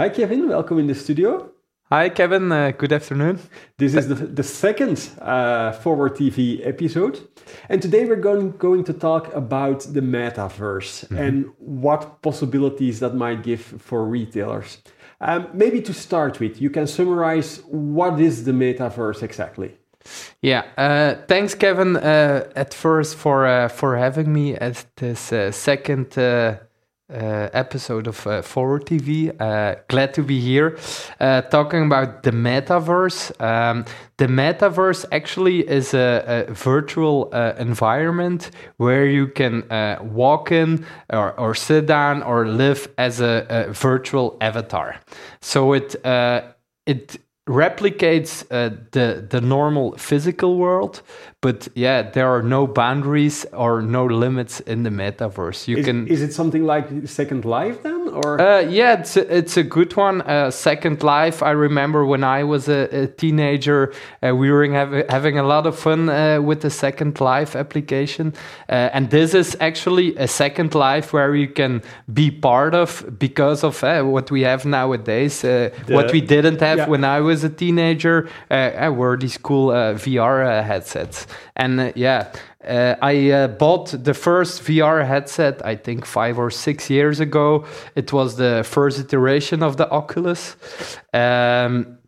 Hi, 0.00 0.10
Kevin. 0.10 0.48
Welcome 0.48 0.78
in 0.78 0.86
the 0.86 0.94
studio. 0.94 1.50
Hi, 1.90 2.08
Kevin. 2.08 2.52
Uh, 2.52 2.70
good 2.70 2.92
afternoon. 2.92 3.40
This 3.78 3.96
is 3.96 4.06
the, 4.06 4.14
the 4.14 4.44
second 4.44 5.10
uh, 5.20 5.72
Forward 5.72 6.14
TV 6.14 6.64
episode. 6.64 7.18
And 7.68 7.82
today 7.82 8.04
we're 8.04 8.14
going, 8.14 8.52
going 8.58 8.84
to 8.84 8.92
talk 8.92 9.34
about 9.34 9.80
the 9.80 10.00
metaverse 10.00 11.04
mm-hmm. 11.04 11.18
and 11.18 11.46
what 11.58 12.22
possibilities 12.22 13.00
that 13.00 13.16
might 13.16 13.42
give 13.42 13.60
for 13.60 14.04
retailers. 14.04 14.78
Um, 15.20 15.48
maybe 15.52 15.82
to 15.82 15.92
start 15.92 16.38
with, 16.38 16.62
you 16.62 16.70
can 16.70 16.86
summarize 16.86 17.56
what 17.66 18.20
is 18.20 18.44
the 18.44 18.52
metaverse 18.52 19.24
exactly? 19.24 19.74
Yeah, 20.40 20.62
uh, 20.76 21.16
thanks, 21.26 21.56
Kevin. 21.56 21.96
Uh, 21.96 22.48
at 22.54 22.72
first, 22.72 23.16
for 23.16 23.46
uh, 23.46 23.66
for 23.66 23.96
having 23.96 24.32
me 24.32 24.54
at 24.54 24.86
this 24.96 25.32
uh, 25.32 25.50
second 25.50 26.16
uh, 27.10 27.48
episode 27.52 28.06
of 28.06 28.26
uh, 28.26 28.42
Forward 28.42 28.86
TV. 28.86 29.34
Uh, 29.40 29.76
glad 29.88 30.14
to 30.14 30.22
be 30.22 30.40
here 30.40 30.78
uh, 31.20 31.42
talking 31.42 31.86
about 31.86 32.22
the 32.22 32.30
metaverse. 32.30 33.32
Um, 33.40 33.84
the 34.18 34.26
metaverse 34.26 35.04
actually 35.12 35.68
is 35.68 35.94
a, 35.94 36.46
a 36.48 36.52
virtual 36.52 37.30
uh, 37.32 37.54
environment 37.58 38.50
where 38.76 39.06
you 39.06 39.28
can 39.28 39.62
uh, 39.70 39.98
walk 40.02 40.52
in 40.52 40.84
or, 41.10 41.32
or, 41.38 41.54
sit 41.54 41.86
down 41.86 42.22
or 42.22 42.46
live 42.46 42.88
as 42.98 43.20
a, 43.20 43.46
a 43.48 43.72
virtual 43.72 44.36
avatar. 44.40 45.00
So 45.40 45.72
it 45.72 45.96
it 46.86 47.18
replicates 47.48 48.44
uh, 48.50 48.76
the 48.92 49.26
the 49.28 49.40
normal 49.40 49.96
physical 49.96 50.56
world, 50.56 51.02
but 51.40 51.68
yeah, 51.74 52.02
there 52.02 52.28
are 52.28 52.42
no 52.42 52.66
boundaries 52.66 53.46
or 53.52 53.82
no 53.82 54.04
limits 54.04 54.60
in 54.60 54.82
the 54.82 54.90
metaverse. 54.90 55.66
You 55.66 55.78
is, 55.78 55.86
can. 55.86 56.06
Is 56.06 56.22
it 56.22 56.32
something 56.32 56.64
like 56.64 57.08
Second 57.08 57.44
Life 57.44 57.82
then, 57.82 57.97
or? 58.08 58.40
Uh, 58.40 58.60
yeah, 58.60 59.00
it's 59.00 59.16
a, 59.16 59.36
it's 59.36 59.56
a 59.56 59.62
good 59.62 59.96
one. 59.96 60.22
Uh, 60.22 60.50
Second 60.50 61.02
Life. 61.02 61.42
I 61.42 61.50
remember 61.50 62.04
when 62.04 62.24
I 62.24 62.44
was 62.44 62.68
a, 62.68 63.02
a 63.02 63.06
teenager, 63.06 63.92
uh, 64.22 64.34
we 64.34 64.50
were 64.50 64.66
have, 64.72 64.92
having 65.08 65.38
a 65.38 65.42
lot 65.42 65.66
of 65.66 65.78
fun 65.78 66.08
uh, 66.08 66.40
with 66.40 66.60
the 66.60 66.70
Second 66.70 67.20
Life 67.20 67.56
application, 67.56 68.34
uh, 68.68 68.90
and 68.92 69.10
this 69.10 69.34
is 69.34 69.56
actually 69.60 70.16
a 70.16 70.28
Second 70.28 70.74
Life 70.74 71.12
where 71.12 71.34
you 71.34 71.48
can 71.48 71.82
be 72.12 72.30
part 72.30 72.74
of 72.74 73.18
because 73.18 73.64
of 73.64 73.82
uh, 73.84 74.02
what 74.02 74.30
we 74.30 74.42
have 74.42 74.64
nowadays. 74.64 75.42
The, 75.42 75.72
what 75.88 76.12
we 76.12 76.20
didn't 76.20 76.60
have 76.60 76.78
yeah. 76.78 76.88
when 76.88 77.04
I 77.04 77.20
was 77.20 77.44
a 77.44 77.50
teenager 77.50 78.28
were 78.50 79.16
these 79.16 79.38
cool 79.38 79.68
VR 79.68 80.64
headsets. 80.64 81.26
And 81.58 81.80
uh, 81.80 81.92
yeah, 81.94 82.32
uh, 82.64 82.96
I 83.00 83.30
uh, 83.30 83.48
bought 83.48 83.90
the 84.04 84.14
first 84.14 84.62
VR 84.62 85.06
headset, 85.06 85.64
I 85.64 85.76
think 85.76 86.04
five 86.04 86.38
or 86.38 86.50
six 86.50 86.90
years 86.90 87.20
ago. 87.20 87.64
It 87.94 88.12
was 88.12 88.36
the 88.36 88.64
first 88.64 88.98
iteration 88.98 89.62
of 89.62 89.76
the 89.76 89.88
Oculus. 89.90 90.56
Um, 91.14 91.98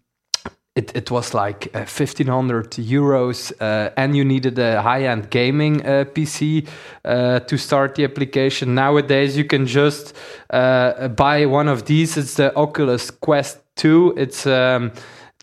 it, 0.75 0.97
it 0.97 1.11
was 1.11 1.35
like 1.35 1.69
uh, 1.75 1.81
1500 1.81 2.71
euros, 2.73 3.53
uh, 3.61 3.91
and 3.97 4.17
you 4.17 4.25
needed 4.25 4.59
a 4.59 4.83
high 4.83 5.05
end 5.05 5.31
gaming 5.31 5.87
uh, 5.87 6.05
PC 6.15 6.67
to 7.47 7.57
start 7.57 7.95
the 7.95 8.05
application. 8.05 8.75
Nowadays, 8.75 9.37
you 9.37 9.45
can 9.45 9.67
just 9.67 10.15
buy 10.51 11.47
one 11.47 11.69
of 11.69 11.85
these. 11.85 12.17
It's 12.17 12.35
the 12.35 12.55
Oculus 12.57 13.11
Quest 13.11 13.61
2. 13.77 14.15
It's 14.17 14.47
um, 14.47 14.93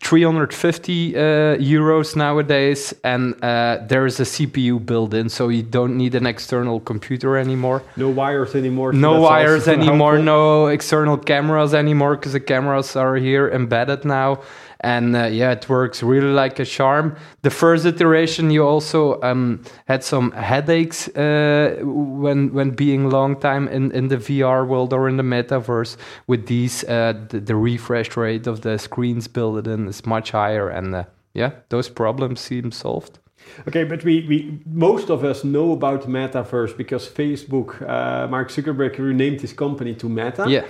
350 0.02 1.16
uh, 1.16 1.20
euros 1.58 2.16
nowadays, 2.16 2.94
and 3.04 3.36
uh, 3.44 3.80
there 3.88 4.06
is 4.06 4.20
a 4.20 4.24
CPU 4.24 4.84
built 4.86 5.14
in, 5.14 5.28
so 5.28 5.50
you 5.50 5.64
don't 5.64 5.98
need 5.98 6.16
an 6.16 6.26
external 6.26 6.80
computer 6.80 7.36
anymore. 7.36 7.84
No 7.98 8.10
wires 8.10 8.56
anymore. 8.56 8.94
So 8.94 9.00
no 9.00 9.22
wires 9.22 9.68
anymore. 9.68 10.14
Helpful. 10.14 10.24
No 10.24 10.68
external 10.68 11.18
cameras 11.18 11.74
anymore 11.74 12.16
because 12.16 12.34
the 12.34 12.40
cameras 12.40 12.96
are 12.96 13.16
here 13.16 13.50
embedded 13.50 14.06
now 14.06 14.42
and 14.82 15.16
uh, 15.16 15.26
yeah, 15.26 15.52
it 15.52 15.68
works 15.70 16.04
really 16.04 16.32
like 16.32 16.60
a 16.60 16.66
charm. 16.66 17.16
The 17.42 17.50
first 17.50 17.86
iteration, 17.86 18.52
you 18.52 18.66
also 18.66 19.22
um, 19.22 19.64
had 19.88 20.04
some 20.04 20.32
headaches 20.32 21.08
uh, 21.10 21.78
when 21.82 22.54
when 22.54 22.72
being 22.72 23.10
long 23.10 23.40
time 23.40 23.68
in, 23.68 23.92
in 23.92 24.08
the 24.08 24.18
VR 24.18 24.68
world 24.68 24.94
or 24.94 25.10
in 25.10 25.18
the 25.18 25.24
metaverse. 25.24 25.98
With 26.28 26.48
these, 26.48 26.84
uh, 26.84 27.14
the, 27.30 27.40
the, 27.40 27.56
refresh 27.56 28.16
rate 28.18 28.48
of 28.48 28.62
the 28.62 28.78
screens 28.78 29.28
built 29.28 29.68
in 29.68 29.88
is 29.88 30.06
much 30.06 30.32
higher, 30.32 30.70
and 30.70 30.96
uh, 30.96 31.04
yeah, 31.34 31.52
those 31.70 31.90
problems 31.90 32.40
seem 32.40 32.72
solved. 32.72 33.20
Okay, 33.68 33.84
but 33.84 34.04
we, 34.04 34.26
we 34.28 34.60
most 34.66 35.10
of 35.10 35.24
us 35.24 35.44
know 35.44 35.72
about 35.72 36.04
metaverse 36.04 36.76
because 36.76 37.08
Facebook, 37.08 37.82
uh, 37.82 38.28
Mark 38.28 38.50
Zuckerberg 38.50 38.98
renamed 38.98 39.42
his 39.42 39.54
company 39.54 39.96
to 39.96 40.10
Meta. 40.10 40.46
Yeah. 40.48 40.66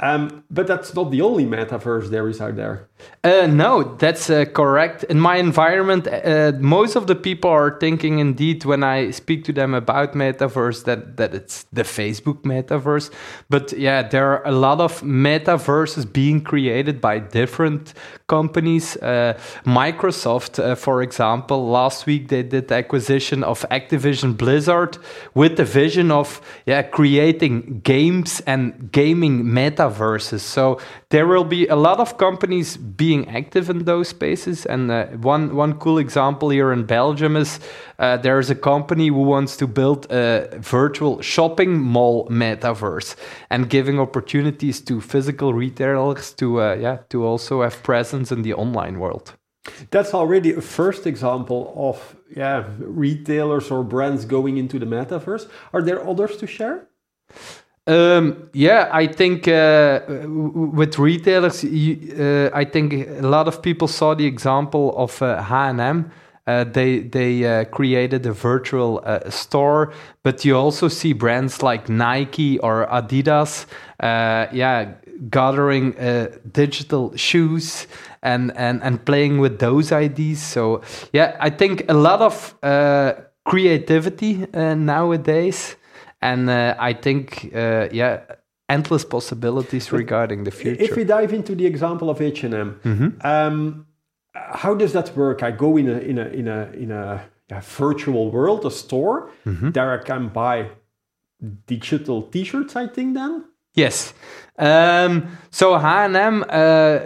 Um, 0.00 0.44
but 0.50 0.66
that's 0.68 0.94
not 0.94 1.10
the 1.10 1.22
only 1.22 1.44
metaverse 1.44 2.08
there 2.08 2.28
is 2.28 2.40
out 2.40 2.54
there. 2.54 2.88
Uh, 3.24 3.46
no, 3.46 3.96
that's 3.96 4.30
uh, 4.30 4.44
correct. 4.44 5.04
In 5.04 5.18
my 5.18 5.36
environment, 5.36 6.06
uh, 6.06 6.52
most 6.58 6.94
of 6.94 7.08
the 7.08 7.16
people 7.16 7.50
are 7.50 7.78
thinking 7.78 8.20
indeed 8.20 8.64
when 8.64 8.84
I 8.84 9.10
speak 9.10 9.44
to 9.44 9.52
them 9.52 9.74
about 9.74 10.14
metaverse 10.14 10.84
that, 10.84 11.16
that 11.16 11.34
it's 11.34 11.64
the 11.72 11.82
Facebook 11.82 12.42
metaverse. 12.42 13.10
But 13.48 13.72
yeah, 13.72 14.02
there 14.02 14.34
are 14.34 14.46
a 14.46 14.52
lot 14.52 14.80
of 14.80 15.02
metaverses 15.02 16.10
being 16.12 16.42
created 16.42 17.00
by 17.00 17.18
different 17.18 17.92
companies. 18.28 18.96
Uh, 18.96 19.38
Microsoft, 19.64 20.62
uh, 20.62 20.74
for 20.76 21.02
example, 21.02 21.68
last 21.68 22.06
week 22.06 22.28
they 22.28 22.44
did 22.44 22.68
the 22.68 22.76
acquisition 22.76 23.42
of 23.42 23.66
Activision 23.70 24.36
Blizzard 24.36 24.98
with 25.34 25.56
the 25.56 25.64
vision 25.64 26.10
of 26.10 26.40
yeah 26.66 26.82
creating 26.82 27.80
games 27.80 28.40
and 28.46 28.92
gaming 28.92 29.52
metaverses. 29.88 30.40
So 30.40 30.78
there 31.10 31.26
will 31.26 31.44
be 31.44 31.66
a 31.66 31.76
lot 31.76 32.00
of 32.00 32.16
companies 32.16 32.76
being 32.76 33.28
active 33.28 33.70
in 33.70 33.84
those 33.84 34.08
spaces. 34.08 34.66
And 34.66 34.90
uh, 34.90 35.06
one 35.22 35.54
one 35.56 35.74
cool 35.74 35.98
example 35.98 36.50
here 36.50 36.72
in 36.72 36.84
Belgium 36.84 37.36
is 37.36 37.60
uh, 37.98 38.16
there 38.16 38.38
is 38.38 38.50
a 38.50 38.54
company 38.54 39.08
who 39.08 39.22
wants 39.22 39.56
to 39.56 39.66
build 39.66 40.06
a 40.10 40.48
virtual 40.58 41.20
shopping 41.22 41.80
mall 41.80 42.28
metaverse 42.28 43.16
and 43.50 43.68
giving 43.68 43.98
opportunities 44.00 44.80
to 44.80 45.00
physical 45.00 45.52
retailers 45.54 46.32
to 46.34 46.60
uh, 46.60 46.74
yeah 46.74 46.98
to 47.08 47.24
also 47.24 47.62
have 47.62 47.82
presence 47.82 48.32
in 48.32 48.42
the 48.42 48.54
online 48.54 48.98
world. 48.98 49.34
That's 49.90 50.14
already 50.14 50.54
a 50.54 50.60
first 50.60 51.06
example 51.06 51.72
of 51.76 52.16
yeah 52.36 52.64
retailers 52.78 53.70
or 53.70 53.84
brands 53.84 54.24
going 54.24 54.58
into 54.58 54.78
the 54.78 54.86
metaverse. 54.86 55.48
Are 55.72 55.82
there 55.82 56.00
others 56.08 56.36
to 56.38 56.46
share? 56.46 56.88
Um, 57.88 58.50
yeah, 58.52 58.90
I 58.92 59.06
think 59.06 59.48
uh, 59.48 60.00
with 60.28 60.98
retailers, 60.98 61.64
uh, 61.64 62.50
I 62.52 62.66
think 62.66 62.92
a 62.92 63.26
lot 63.26 63.48
of 63.48 63.62
people 63.62 63.88
saw 63.88 64.14
the 64.14 64.26
example 64.26 64.94
of 64.94 65.22
uh, 65.22 65.42
H&M. 65.42 66.10
They 66.46 67.00
they 67.00 67.44
uh, 67.44 67.64
created 67.64 68.26
a 68.26 68.32
virtual 68.32 69.02
uh, 69.04 69.30
store, 69.30 69.94
but 70.22 70.44
you 70.44 70.54
also 70.56 70.88
see 70.88 71.14
brands 71.14 71.62
like 71.62 71.88
Nike 71.88 72.58
or 72.58 72.86
Adidas, 72.88 73.64
yeah, 74.02 74.92
gathering 75.30 75.94
digital 76.52 77.16
shoes 77.16 77.86
and, 78.22 78.54
and 78.56 78.82
and 78.82 79.02
playing 79.04 79.38
with 79.38 79.60
those 79.60 79.92
ideas. 79.92 80.42
So 80.42 80.82
yeah, 81.14 81.36
I 81.40 81.48
think 81.48 81.84
a 81.88 81.94
lot 81.94 82.20
of 82.20 82.54
creativity 83.44 84.46
nowadays 84.52 85.76
and 86.20 86.50
uh, 86.50 86.74
I 86.78 86.92
think, 86.92 87.50
uh, 87.54 87.88
yeah, 87.92 88.20
endless 88.68 89.04
possibilities 89.04 89.92
regarding 89.92 90.44
the 90.44 90.50
future. 90.50 90.82
If 90.82 90.96
we 90.96 91.04
dive 91.04 91.32
into 91.32 91.54
the 91.54 91.66
example 91.66 92.10
of 92.10 92.20
H 92.20 92.44
and 92.44 92.54
M, 92.54 92.80
mm-hmm. 92.84 93.26
um, 93.26 93.86
how 94.34 94.74
does 94.74 94.92
that 94.92 95.16
work? 95.16 95.42
I 95.42 95.50
go 95.50 95.76
in 95.76 95.88
a 95.88 95.98
in 95.98 96.18
a 96.18 96.26
in 96.28 96.48
a 96.48 96.70
in 96.72 96.90
a, 96.90 97.24
a 97.50 97.60
virtual 97.60 98.30
world, 98.30 98.64
a 98.66 98.70
store. 98.70 99.30
Mm-hmm. 99.46 99.70
There 99.70 100.00
I 100.00 100.02
can 100.02 100.28
buy 100.28 100.70
digital 101.66 102.22
T-shirts. 102.22 102.76
I 102.76 102.88
think 102.88 103.14
then. 103.14 103.44
Yes. 103.74 104.12
Um, 104.58 105.38
so 105.50 105.76
H&M, 105.76 106.44
uh, 106.48 106.98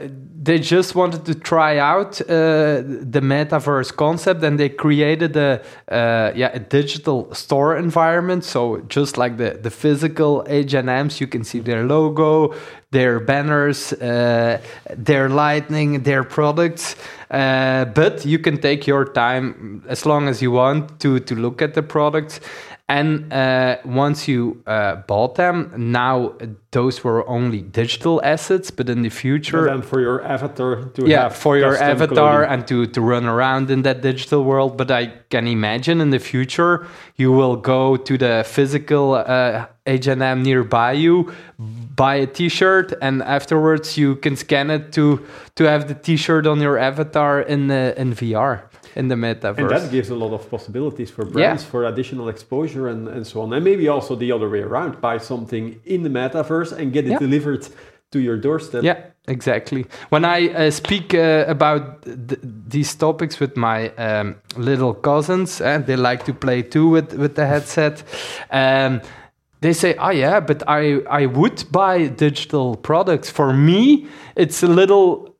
they 0.42 0.58
just 0.58 0.96
wanted 0.96 1.24
to 1.24 1.34
try 1.36 1.78
out 1.78 2.20
uh, 2.22 2.82
the 3.14 3.20
metaverse 3.22 3.94
concept, 3.94 4.42
and 4.42 4.58
they 4.58 4.68
created 4.68 5.36
a 5.36 5.62
uh, 5.88 6.32
yeah 6.34 6.50
a 6.52 6.58
digital 6.58 7.32
store 7.32 7.76
environment. 7.76 8.44
So 8.44 8.78
just 8.88 9.16
like 9.16 9.36
the 9.36 9.58
the 9.62 9.70
physical 9.70 10.44
H&Ms, 10.48 11.20
you 11.20 11.28
can 11.28 11.44
see 11.44 11.60
their 11.60 11.84
logo, 11.84 12.54
their 12.90 13.20
banners, 13.20 13.92
uh, 13.92 14.60
their 14.96 15.28
lightning 15.28 16.02
their 16.02 16.24
products. 16.24 16.96
Uh, 17.30 17.84
but 17.94 18.26
you 18.26 18.38
can 18.38 18.60
take 18.60 18.86
your 18.86 19.04
time 19.04 19.82
as 19.88 20.04
long 20.04 20.28
as 20.28 20.42
you 20.42 20.50
want 20.50 21.00
to 21.00 21.20
to 21.20 21.34
look 21.34 21.62
at 21.62 21.74
the 21.74 21.82
products 21.82 22.40
and 22.92 23.32
uh, 23.32 23.78
once 23.86 24.28
you 24.28 24.62
uh, 24.66 24.96
bought 24.96 25.36
them, 25.36 25.72
now 25.74 26.34
those 26.72 27.02
were 27.02 27.26
only 27.26 27.62
digital 27.62 28.20
assets, 28.22 28.70
but 28.70 28.90
in 28.90 29.00
the 29.00 29.08
future, 29.08 29.66
and 29.66 29.82
for 29.82 29.98
your 29.98 30.22
avatar 30.22 30.84
to 30.94 31.08
yeah, 31.08 31.30
for 31.30 31.56
your 31.56 31.74
avatar 31.74 32.44
clothing. 32.44 32.52
and 32.52 32.68
to 32.68 32.86
to 32.86 33.00
run 33.00 33.24
around 33.24 33.70
in 33.70 33.80
that 33.82 34.02
digital 34.02 34.44
world. 34.44 34.76
But 34.76 34.90
I 34.90 35.06
can 35.30 35.46
imagine 35.46 36.02
in 36.02 36.10
the 36.10 36.18
future 36.18 36.86
you 37.16 37.32
will 37.32 37.56
go 37.56 37.96
to 37.96 38.18
the 38.18 38.44
physical 38.46 39.14
uh, 39.14 39.66
H&M 39.86 40.42
nearby 40.42 40.92
you, 40.92 41.32
buy 41.96 42.16
a 42.16 42.26
T-shirt, 42.26 42.92
and 43.00 43.22
afterwards 43.22 43.96
you 43.96 44.16
can 44.16 44.36
scan 44.36 44.70
it 44.70 44.92
to 44.92 45.26
to 45.54 45.64
have 45.64 45.88
the 45.88 45.94
T-shirt 45.94 46.46
on 46.46 46.60
your 46.60 46.76
avatar 46.76 47.40
in 47.40 47.68
the 47.68 47.94
in 47.96 48.12
VR 48.12 48.64
in 48.94 49.08
the 49.08 49.14
metaverse. 49.14 49.58
And 49.58 49.70
that 49.70 49.90
gives 49.90 50.10
a 50.10 50.14
lot 50.14 50.32
of 50.32 50.48
possibilities 50.50 51.10
for 51.10 51.24
brands 51.24 51.62
Yeah. 51.62 51.70
for 51.70 51.84
additional 51.84 52.28
exposure 52.28 52.88
and, 52.88 53.08
and 53.08 53.26
so 53.26 53.40
on. 53.42 53.52
And 53.52 53.64
maybe 53.64 53.88
also 53.88 54.16
the 54.16 54.32
other 54.32 54.48
way 54.48 54.60
around 54.62 55.00
buy 55.00 55.18
something 55.18 55.80
in 55.84 56.02
the 56.02 56.10
metaverse 56.10 56.72
and 56.78 56.92
get 56.92 57.04
it 57.06 57.10
Yeah. 57.10 57.18
delivered 57.18 57.66
to 58.12 58.18
your 58.20 58.36
doorstep. 58.36 58.82
Yeah, 58.84 58.98
exactly. 59.26 59.86
When 60.10 60.24
I 60.24 60.48
uh, 60.52 60.70
speak 60.70 61.14
uh, 61.14 61.44
about 61.48 62.02
th- 62.02 62.40
these 62.68 62.94
topics 62.94 63.40
with 63.40 63.56
my 63.56 63.88
um, 63.96 64.36
little 64.56 64.92
cousins, 64.94 65.60
and 65.60 65.86
they 65.86 65.96
like 65.96 66.24
to 66.24 66.34
play 66.34 66.62
too 66.62 66.88
with, 66.90 67.14
with 67.14 67.34
the 67.34 67.46
headset, 67.46 68.02
um, 68.50 69.00
they 69.62 69.72
say, 69.72 69.94
"Oh 69.98 70.10
yeah, 70.10 70.40
but 70.40 70.62
I 70.68 71.00
I 71.22 71.26
would 71.26 71.64
buy 71.70 72.08
digital 72.08 72.76
products. 72.76 73.30
For 73.30 73.52
me, 73.54 74.06
it's 74.36 74.62
a 74.62 74.68
little." 74.68 75.34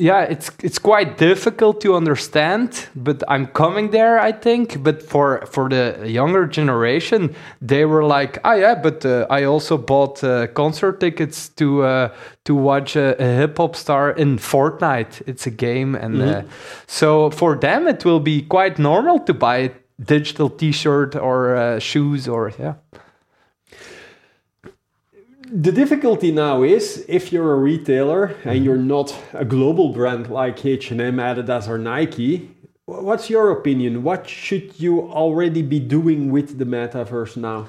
Mm, 0.00 0.06
Yeah, 0.06 0.22
it's 0.22 0.50
it's 0.62 0.78
quite 0.78 1.18
difficult 1.18 1.80
to 1.82 1.94
understand, 1.96 2.88
but 2.94 3.22
I'm 3.28 3.46
coming 3.46 3.90
there, 3.90 4.18
I 4.18 4.32
think. 4.32 4.82
But 4.82 5.02
for 5.02 5.46
for 5.46 5.68
the 5.68 6.08
younger 6.08 6.46
generation, 6.46 7.34
they 7.60 7.84
were 7.84 8.04
like, 8.04 8.38
"Ah, 8.44 8.54
yeah, 8.54 8.74
but 8.82 9.04
uh, 9.04 9.26
I 9.30 9.44
also 9.44 9.76
bought 9.78 10.24
uh, 10.24 10.46
concert 10.54 11.00
tickets 11.00 11.48
to 11.56 11.82
uh, 11.82 12.08
to 12.44 12.54
watch 12.54 12.96
a, 12.96 13.14
a 13.18 13.36
hip 13.36 13.58
hop 13.58 13.76
star 13.76 14.10
in 14.16 14.38
Fortnite. 14.38 15.22
It's 15.26 15.46
a 15.46 15.50
game, 15.50 15.94
and 15.94 16.22
uh, 16.22 16.42
so 16.86 17.30
for 17.30 17.56
them, 17.56 17.88
it 17.88 18.04
will 18.04 18.20
be 18.20 18.42
quite 18.42 18.78
normal 18.78 19.18
to 19.20 19.34
buy 19.34 19.56
a 19.56 19.70
digital 20.04 20.48
T-shirt 20.50 21.14
or 21.16 21.56
uh, 21.56 21.78
shoes 21.78 22.28
or 22.28 22.52
yeah." 22.58 22.74
The 25.52 25.72
difficulty 25.72 26.30
now 26.30 26.62
is 26.62 27.04
if 27.08 27.32
you're 27.32 27.52
a 27.52 27.56
retailer 27.56 28.36
and 28.44 28.64
you're 28.64 28.76
not 28.76 29.12
a 29.32 29.44
global 29.44 29.92
brand 29.92 30.30
like 30.30 30.64
H&M, 30.64 31.16
Adidas 31.16 31.66
or 31.66 31.76
Nike, 31.76 32.54
what's 32.84 33.28
your 33.28 33.50
opinion? 33.50 34.04
What 34.04 34.28
should 34.28 34.78
you 34.78 35.10
already 35.10 35.62
be 35.62 35.80
doing 35.80 36.30
with 36.30 36.58
the 36.58 36.64
metaverse 36.64 37.36
now? 37.36 37.66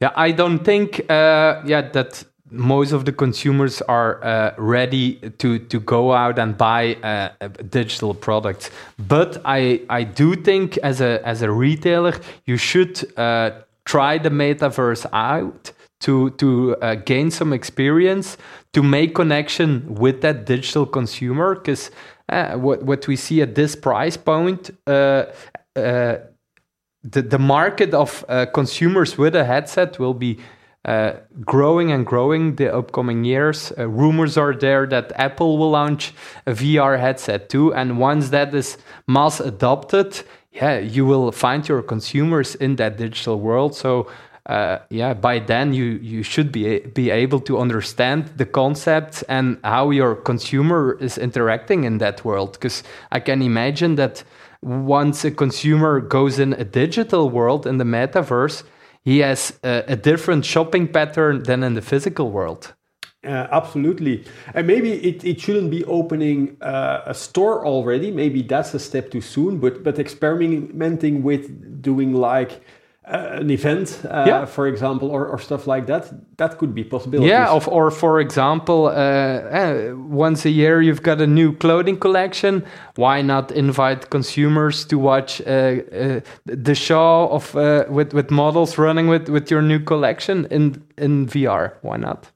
Yeah, 0.00 0.10
I 0.16 0.32
don't 0.32 0.64
think 0.64 1.08
uh, 1.08 1.62
yeah 1.64 1.82
that 1.92 2.24
most 2.50 2.90
of 2.90 3.04
the 3.04 3.12
consumers 3.12 3.80
are 3.82 4.22
uh, 4.24 4.54
ready 4.58 5.14
to 5.38 5.60
to 5.60 5.78
go 5.78 6.12
out 6.12 6.40
and 6.40 6.58
buy 6.58 6.96
uh, 7.04 7.30
uh, 7.40 7.48
digital 7.70 8.14
products. 8.14 8.68
But 8.98 9.40
I 9.44 9.82
I 9.88 10.02
do 10.02 10.34
think 10.34 10.76
as 10.78 11.00
a 11.00 11.24
as 11.24 11.42
a 11.42 11.52
retailer 11.52 12.14
you 12.46 12.56
should 12.56 13.16
uh, 13.16 13.50
try 13.84 14.18
the 14.18 14.30
metaverse 14.30 15.06
out 15.12 15.72
to 16.02 16.30
to 16.30 16.76
uh, 16.76 16.94
gain 16.94 17.30
some 17.30 17.52
experience 17.52 18.36
to 18.72 18.82
make 18.82 19.14
connection 19.14 19.94
with 19.94 20.20
that 20.20 20.46
digital 20.46 20.86
consumer 20.86 21.54
because 21.54 21.90
uh, 22.28 22.56
what 22.56 22.82
what 22.82 23.06
we 23.08 23.16
see 23.16 23.42
at 23.42 23.54
this 23.54 23.76
price 23.76 24.16
point. 24.16 24.70
Uh, 24.86 25.24
uh, 25.76 26.16
the, 27.04 27.20
the 27.20 27.38
market 27.38 27.94
of 27.94 28.24
uh, 28.28 28.46
consumers 28.46 29.18
with 29.18 29.34
a 29.34 29.44
headset 29.44 29.98
will 29.98 30.14
be 30.14 30.38
uh, 30.84 31.14
growing 31.44 31.90
and 31.90 32.06
growing 32.06 32.54
the 32.56 32.72
upcoming 32.72 33.24
years. 33.24 33.72
Rumors 33.76 34.36
are 34.36 34.54
there 34.54 34.86
that 34.86 35.12
Apple 35.16 35.58
will 35.58 35.70
launch 35.70 36.14
a 36.46 36.52
VR 36.52 37.00
headset 37.00 37.48
too, 37.48 37.74
and 37.74 37.98
once 37.98 38.28
that 38.30 38.54
is 38.54 38.78
mass 39.08 39.40
adopted, 39.40 40.22
yeah, 40.52 40.78
you 40.78 41.04
will 41.04 41.32
find 41.32 41.68
your 41.68 41.82
consumers 41.82 42.54
in 42.54 42.76
that 42.76 42.96
digital 42.96 43.40
world. 43.40 43.74
So. 43.74 44.08
Uh, 44.46 44.78
yeah, 44.90 45.14
by 45.14 45.38
then 45.38 45.72
you 45.72 45.84
you 46.02 46.22
should 46.24 46.50
be 46.50 46.80
be 46.80 47.10
able 47.10 47.38
to 47.40 47.58
understand 47.58 48.26
the 48.36 48.44
concepts 48.44 49.22
and 49.28 49.58
how 49.62 49.90
your 49.90 50.16
consumer 50.16 50.98
is 51.00 51.16
interacting 51.16 51.84
in 51.84 51.98
that 51.98 52.24
world. 52.24 52.52
Because 52.52 52.82
I 53.12 53.20
can 53.20 53.40
imagine 53.40 53.94
that 53.96 54.24
once 54.60 55.24
a 55.24 55.30
consumer 55.30 56.00
goes 56.00 56.38
in 56.38 56.54
a 56.54 56.64
digital 56.64 57.30
world 57.30 57.66
in 57.66 57.78
the 57.78 57.84
metaverse, 57.84 58.64
he 59.04 59.20
has 59.20 59.58
a, 59.62 59.84
a 59.88 59.96
different 59.96 60.44
shopping 60.44 60.88
pattern 60.88 61.42
than 61.44 61.62
in 61.62 61.74
the 61.74 61.82
physical 61.82 62.30
world. 62.30 62.74
Uh, 63.24 63.46
absolutely. 63.52 64.24
And 64.54 64.66
maybe 64.66 64.92
it, 64.94 65.24
it 65.24 65.40
shouldn't 65.40 65.70
be 65.70 65.84
opening 65.84 66.56
uh, 66.60 67.02
a 67.06 67.14
store 67.14 67.64
already. 67.64 68.10
Maybe 68.10 68.42
that's 68.42 68.74
a 68.74 68.80
step 68.80 69.12
too 69.12 69.20
soon, 69.20 69.58
but, 69.58 69.84
but 69.84 70.00
experimenting 70.00 71.22
with 71.22 71.80
doing 71.80 72.14
like 72.14 72.62
uh, 73.04 73.40
an 73.40 73.50
event, 73.50 74.00
uh, 74.04 74.24
Yeah. 74.26 74.46
for 74.46 74.66
example, 74.66 75.08
or, 75.10 75.26
or 75.26 75.38
stuff 75.38 75.66
like 75.66 75.86
that, 75.86 76.12
that 76.36 76.56
could 76.58 76.72
be 76.74 76.84
possibilities. 76.84 77.30
Yeah, 77.30 77.50
of, 77.50 77.66
or 77.68 77.90
for 77.90 78.20
example, 78.20 78.86
uh, 78.86 78.90
uh, 78.90 79.94
once 80.08 80.44
a 80.46 80.50
year 80.50 80.80
you've 80.80 81.02
got 81.02 81.20
a 81.20 81.26
new 81.26 81.52
clothing 81.52 81.98
collection. 81.98 82.62
Why 82.96 83.22
not 83.22 83.50
invite 83.52 84.10
consumers 84.10 84.84
to 84.86 84.98
watch 84.98 85.40
uh, 85.40 85.50
uh, 85.50 86.20
the 86.44 86.74
show 86.74 87.28
of 87.30 87.54
uh, 87.56 87.84
with 87.88 88.12
with 88.14 88.30
models 88.30 88.78
running 88.78 89.08
with 89.08 89.28
with 89.28 89.50
your 89.50 89.62
new 89.62 89.80
collection 89.80 90.46
in 90.50 90.82
in 90.98 91.26
VR? 91.26 91.72
Why 91.82 91.96
not? 91.96 92.30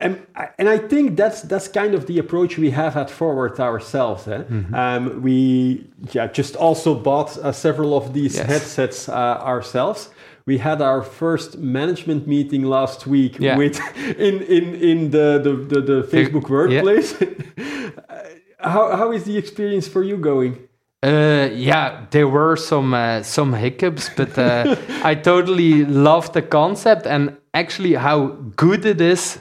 And, 0.00 0.14
I- 0.36 0.48
and 0.58 0.68
I 0.68 0.78
think 0.78 1.16
that's 1.16 1.42
that's 1.42 1.68
kind 1.68 1.94
of 1.94 2.06
the 2.06 2.18
approach 2.18 2.56
we 2.58 2.70
have 2.70 2.96
at 2.96 3.10
Forward 3.10 3.58
ourselves. 3.60 4.26
Eh? 4.28 4.42
Mm-hmm. 4.42 4.74
Um, 4.74 5.22
we 5.22 5.86
yeah 6.12 6.26
just 6.32 6.56
also 6.56 6.94
bought 6.94 7.36
uh, 7.38 7.52
several 7.52 7.92
of 7.96 8.12
these 8.12 8.36
Yes. 8.36 8.46
headsets 8.46 9.08
uh, 9.08 9.12
ourselves. 9.44 10.10
We 10.46 10.58
had 10.58 10.80
our 10.82 11.02
first 11.02 11.58
management 11.58 12.26
meeting 12.26 12.64
last 12.64 13.06
week 13.06 13.36
Yeah. 13.38 13.56
with 13.58 13.78
in 14.18 14.40
in 14.42 14.74
in 14.74 15.10
the 15.10 15.40
the, 15.42 15.52
the, 15.74 15.80
the 15.80 16.02
Facebook 16.16 16.48
yeah. 16.48 16.82
workplace. 16.82 17.14
how 18.58 18.96
how 18.96 19.12
is 19.12 19.24
the 19.24 19.36
experience 19.36 19.88
for 19.88 20.02
you 20.02 20.16
going? 20.16 20.56
Uh, 21.02 21.48
yeah, 21.52 22.06
there 22.10 22.28
were 22.28 22.56
some 22.56 22.94
uh, 22.94 23.22
some 23.24 23.52
hiccups, 23.52 24.08
but 24.16 24.38
uh, 24.38 24.76
I 25.02 25.16
totally 25.16 25.84
love 25.84 26.32
the 26.32 26.42
concept 26.42 27.06
and 27.06 27.36
actually 27.54 27.94
how 27.94 28.28
good 28.56 28.86
it 28.86 29.00
is 29.00 29.40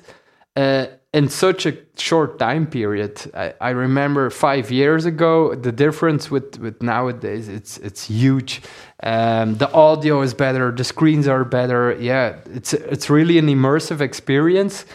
uh, 0.55 0.87
in 1.13 1.29
such 1.29 1.67
a 1.67 1.77
short 1.97 2.39
time 2.39 2.65
period. 2.65 3.21
I, 3.35 3.53
I 3.61 3.69
remember 3.71 4.31
five 4.31 4.71
years 4.71 5.05
ago 5.05 5.53
the 5.53 5.71
difference 5.71 6.31
with, 6.31 6.57
with 6.59 6.81
nowadays. 6.81 7.47
It's 7.47 7.77
it's 7.77 8.07
huge. 8.07 8.63
Um, 9.03 9.55
the 9.57 9.71
audio 9.71 10.21
is 10.21 10.33
better, 10.33 10.71
the 10.71 10.83
screens 10.83 11.27
are 11.27 11.45
better. 11.45 11.95
Yeah, 11.99 12.37
it's 12.55 12.73
it's 12.73 13.07
really 13.07 13.37
an 13.37 13.47
immersive 13.47 14.01
experience. 14.01 14.85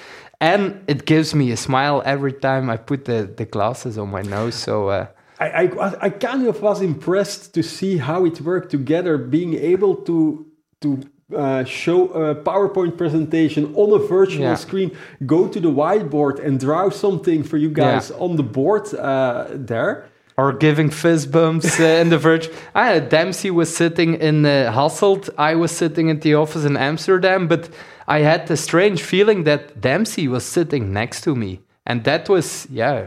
And 0.40 0.82
it 0.86 1.06
gives 1.06 1.34
me 1.34 1.52
a 1.52 1.56
smile 1.56 2.02
every 2.04 2.32
time 2.32 2.68
I 2.68 2.76
put 2.76 3.06
the, 3.06 3.32
the 3.36 3.46
glasses 3.46 3.96
on 3.96 4.10
my 4.10 4.20
nose. 4.20 4.54
So 4.54 4.88
uh, 4.88 5.06
I, 5.38 5.46
I, 5.64 6.06
I 6.06 6.10
kind 6.10 6.46
of 6.46 6.62
was 6.62 6.80
impressed 6.80 7.52
to 7.54 7.62
see 7.62 7.98
how 7.98 8.24
it 8.24 8.40
worked 8.40 8.70
together, 8.70 9.18
being 9.18 9.54
able 9.54 9.94
to 10.08 10.46
to 10.80 11.00
uh, 11.34 11.64
show 11.64 12.08
a 12.10 12.34
PowerPoint 12.34 12.96
presentation 12.96 13.74
on 13.74 13.92
a 13.92 13.98
virtual 14.06 14.42
Yeah. 14.44 14.54
screen, 14.56 14.90
go 15.26 15.48
to 15.48 15.58
the 15.60 15.70
whiteboard 15.70 16.38
and 16.46 16.60
draw 16.60 16.90
something 16.90 17.42
for 17.42 17.56
you 17.56 17.70
guys 17.70 18.10
on 18.12 18.36
the 18.36 18.42
board 18.44 18.94
uh, 18.94 19.46
there. 19.52 20.04
or 20.38 20.52
giving 20.52 20.90
fist 20.90 21.30
bumps 21.32 21.80
uh, 21.80 22.00
in 22.02 22.10
the 22.10 22.18
verge. 22.18 22.48
Ah, 22.74 22.98
Dempsey 23.00 23.50
was 23.50 23.74
sitting 23.74 24.14
in 24.20 24.44
uh, 24.44 24.70
Hasselt. 24.76 25.28
I 25.38 25.54
was 25.56 25.70
sitting 25.72 26.10
at 26.10 26.20
the 26.20 26.34
office 26.34 26.64
in 26.66 26.76
Amsterdam, 26.76 27.48
but 27.48 27.68
I 28.06 28.18
had 28.20 28.46
the 28.46 28.56
strange 28.56 29.02
feeling 29.02 29.44
that 29.44 29.80
Dempsey 29.80 30.28
was 30.28 30.44
sitting 30.44 30.92
next 30.92 31.22
to 31.24 31.34
me, 31.34 31.60
and 31.86 32.04
that 32.04 32.28
was 32.28 32.66
yeah, 32.70 33.06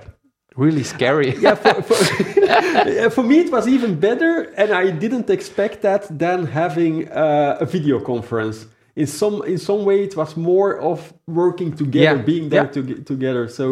really 0.59 0.83
scary. 0.83 1.31
Yeah, 1.45 1.55
for, 1.55 1.81
for, 1.81 3.09
for 3.15 3.23
me 3.23 3.35
it 3.45 3.51
was 3.51 3.67
even 3.67 3.91
better, 3.99 4.33
and 4.57 4.71
I 4.71 4.91
didn't 4.91 5.29
expect 5.29 5.81
that 5.81 6.01
than 6.23 6.45
having 6.47 6.93
uh, 7.09 7.57
a 7.61 7.65
video 7.65 7.99
conference. 7.99 8.67
In 8.95 9.07
some 9.07 9.35
in 9.53 9.57
some 9.57 9.85
way, 9.85 10.03
it 10.03 10.15
was 10.15 10.35
more 10.35 10.71
of 10.91 11.13
working 11.27 11.71
together, 11.75 12.17
Yeah, 12.17 12.25
being 12.31 12.49
there 12.49 12.65
yeah. 12.65 12.71
to, 12.75 12.81
together. 13.13 13.47
So 13.47 13.65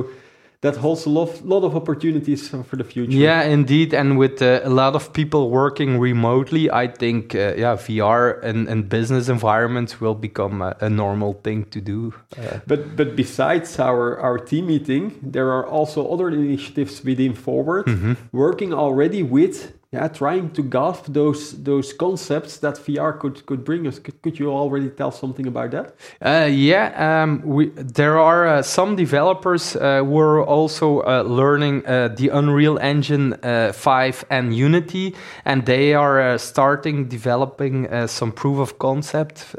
that 0.62 0.76
holds 0.78 1.06
a 1.06 1.10
lot, 1.10 1.46
lot 1.46 1.64
of 1.64 1.76
opportunities 1.76 2.50
for, 2.50 2.76
the 2.76 2.84
future. 2.84 3.12
Yeah, 3.12 3.44
indeed, 3.44 3.94
and 3.94 4.18
with 4.18 4.42
uh, 4.42 4.62
a 4.64 4.70
lot 4.70 4.96
of 4.96 5.14
people 5.14 5.50
working 5.52 6.00
remotely, 6.00 6.70
I 6.72 6.88
think 6.88 7.36
uh, 7.36 7.54
yeah, 7.56 7.76
VR 7.76 8.44
and, 8.44 8.68
and 8.68 8.90
business 8.90 9.30
environments 9.30 10.02
will 10.02 10.16
become 10.16 10.62
a, 10.64 10.76
a 10.82 10.90
normal 10.90 11.34
thing 11.44 11.66
to 11.66 11.80
do. 11.82 12.14
Uh, 12.38 12.60
But 12.66 12.96
but 12.96 13.16
besides 13.16 13.80
our 13.80 14.18
our 14.20 14.40
team 14.40 14.66
meeting, 14.68 15.14
there 15.22 15.52
are 15.52 15.66
also 15.66 16.08
other 16.12 16.30
initiatives 16.30 17.04
within 17.04 17.34
Forward 17.34 17.86
Mm-hmm. 17.86 18.14
working 18.32 18.74
already 18.74 19.22
with 19.24 19.77
yeah, 19.98 20.08
trying 20.08 20.52
to 20.52 20.62
grasp 20.62 21.06
those 21.08 21.64
those 21.64 21.94
concepts 21.94 22.58
that 22.58 22.76
VR 22.86 23.20
could 23.20 23.46
could 23.46 23.64
bring 23.64 23.88
us. 23.88 24.00
Could, 24.00 24.22
could 24.22 24.40
you 24.40 24.52
already 24.52 24.90
tell 24.90 25.12
something 25.12 25.48
about 25.48 25.72
that? 25.72 25.96
Uh, 26.22 26.46
yeah, 26.46 26.86
um, 27.08 27.42
we, 27.44 27.70
there 27.76 28.20
are 28.20 28.48
uh, 28.48 28.62
some 28.62 28.96
developers 28.96 29.76
uh, 29.76 30.04
who 30.04 30.20
are 30.20 30.46
also 30.46 31.02
uh, 31.02 31.24
learning 31.24 31.86
uh, 31.86 32.10
the 32.16 32.30
Unreal 32.30 32.78
Engine 32.78 33.34
uh, 33.44 33.72
5 33.74 34.26
and 34.30 34.56
Unity, 34.56 35.16
and 35.46 35.66
they 35.66 35.94
are 35.94 36.38
starting 36.38 37.08
developing 37.08 37.88
some 38.08 38.32
proof 38.32 38.60
of 38.60 38.78
concept 38.78 39.56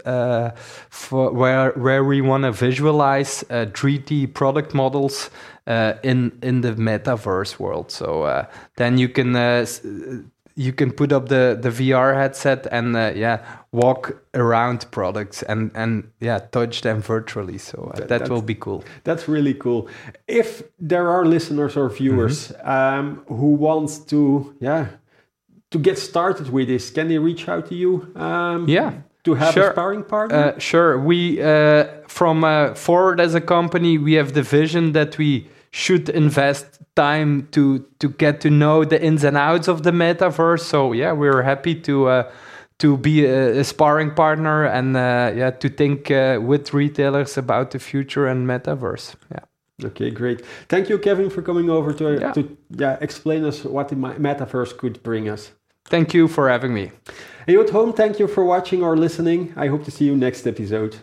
for 0.91 1.33
where 1.33 1.73
where 1.73 2.05
we 2.05 2.21
want 2.21 2.45
to 2.45 2.53
visualize 2.53 3.45
3D 3.51 4.33
product 4.35 4.75
models 4.75 5.31
uh, 5.69 5.99
in 6.03 6.33
in 6.43 6.63
the 6.63 6.73
metaverse 6.73 7.59
world. 7.59 7.91
So 7.91 8.23
uh, 8.23 8.47
then 8.77 8.99
you 8.99 9.09
can 9.09 9.37
uh, 9.37 9.67
you 10.59 10.73
can 10.73 10.91
put 10.91 11.13
up 11.13 11.29
the 11.29 11.57
the 11.61 11.71
VR 11.71 12.15
headset 12.15 12.67
and 12.73 12.97
uh, 12.97 13.13
yeah 13.15 13.39
walk 13.71 14.21
around 14.35 14.91
products 14.91 15.43
and 15.45 15.71
and 15.75 16.11
yeah 16.21 16.39
touch 16.51 16.81
them 16.81 17.01
virtually. 17.01 17.59
So 17.59 17.93
uh, 17.95 18.07
that, 18.07 18.29
will 18.29 18.43
be 18.43 18.57
cool. 18.57 18.83
That's 19.05 19.29
really 19.29 19.55
cool. 19.55 19.89
If 20.27 20.63
there 20.81 21.09
are 21.09 21.25
listeners 21.25 21.77
or 21.77 21.89
viewers 21.89 22.49
mm-hmm. 22.49 22.69
um, 22.69 23.25
who 23.29 23.55
wants 23.55 23.99
to 24.11 24.55
yeah 24.61 24.87
to 25.71 25.79
get 25.79 25.99
started 25.99 26.51
with 26.51 26.67
this, 26.69 26.91
can 26.91 27.09
they 27.09 27.19
reach 27.19 27.49
out 27.49 27.69
to 27.69 27.75
you? 27.75 28.13
Um, 28.17 28.69
yeah 28.69 28.93
to 29.25 29.35
have 29.35 29.55
sure. 29.55 29.69
a 29.69 29.73
sparring 29.73 30.05
partner? 30.05 30.55
Uh, 30.55 30.59
sure. 30.59 30.99
We 30.99 31.41
uh, 31.41 31.85
from 32.09 32.43
uh, 32.43 32.75
Forward 32.75 33.21
as 33.21 33.35
a 33.35 33.41
company, 33.41 33.99
we 33.99 34.15
have 34.15 34.33
the 34.33 34.43
vision 34.43 34.93
that 34.93 35.19
we 35.19 35.49
should 35.71 36.09
invest 36.09 36.79
time 36.95 37.49
to 37.53 37.87
to 37.99 38.09
get 38.09 38.41
to 38.41 38.51
know 38.51 38.85
the 38.85 39.01
ins 39.03 39.25
and 39.25 39.37
outs 39.37 39.69
of 39.69 39.83
the 39.83 39.91
metaverse. 39.91 40.61
So 40.61 40.93
yeah, 40.93 41.13
we're 41.13 41.43
happy 41.43 41.75
to 41.83 42.09
uh, 42.09 42.33
to 42.79 42.97
be 42.97 43.25
a, 43.25 43.61
a, 43.61 43.65
sparring 43.65 44.15
partner 44.15 44.65
and 44.65 44.97
uh, 44.97 45.33
yeah 45.35 45.51
to 45.51 45.69
think 45.69 46.11
uh, 46.11 46.39
with 46.41 46.73
retailers 46.73 47.37
about 47.37 47.71
the 47.71 47.79
future 47.79 48.27
and 48.27 48.47
metaverse. 48.47 49.15
Yeah. 49.31 49.45
Okay, 49.85 50.11
great. 50.11 50.45
Thank 50.69 50.89
you, 50.89 50.99
Kevin, 50.99 51.31
for 51.31 51.43
coming 51.43 51.71
over 51.71 51.93
to 51.93 52.19
yeah. 52.21 52.33
to 52.33 52.57
yeah 52.71 52.99
explain 53.01 53.45
us 53.45 53.65
what 53.65 53.89
the 53.89 53.97
metaverse 53.97 54.77
could 54.77 55.03
bring 55.03 55.29
us. 55.29 55.53
Thank 55.85 56.15
you 56.15 56.29
for 56.29 56.49
having 56.49 56.75
me. 56.75 56.91
And 57.47 57.55
you 57.55 57.63
at 57.63 57.71
home, 57.71 57.93
thank 57.93 58.19
you 58.19 58.29
for 58.29 58.45
watching 58.45 58.83
or 58.83 58.97
listening. 58.97 59.55
I 59.57 59.69
hope 59.69 59.85
to 59.85 59.91
see 59.91 60.05
you 60.05 60.17
next 60.17 60.47
episode. 60.47 60.97